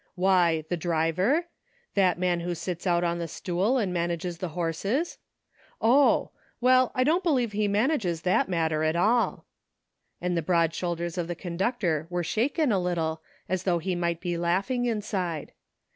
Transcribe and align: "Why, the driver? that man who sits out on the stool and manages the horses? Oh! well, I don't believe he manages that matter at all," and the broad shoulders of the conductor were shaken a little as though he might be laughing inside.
"Why, 0.15 0.65
the 0.67 0.77
driver? 0.77 1.45
that 1.93 2.17
man 2.17 2.39
who 2.39 2.55
sits 2.55 2.87
out 2.87 3.03
on 3.03 3.19
the 3.19 3.27
stool 3.27 3.77
and 3.77 3.93
manages 3.93 4.39
the 4.39 4.47
horses? 4.57 5.19
Oh! 5.79 6.31
well, 6.59 6.91
I 6.95 7.03
don't 7.03 7.21
believe 7.21 7.51
he 7.51 7.67
manages 7.67 8.23
that 8.23 8.49
matter 8.49 8.81
at 8.81 8.95
all," 8.95 9.45
and 10.19 10.35
the 10.35 10.41
broad 10.41 10.73
shoulders 10.73 11.19
of 11.19 11.27
the 11.27 11.35
conductor 11.35 12.07
were 12.09 12.23
shaken 12.23 12.71
a 12.71 12.79
little 12.81 13.21
as 13.47 13.61
though 13.61 13.77
he 13.77 13.93
might 13.93 14.19
be 14.21 14.39
laughing 14.39 14.85
inside. 14.85 15.51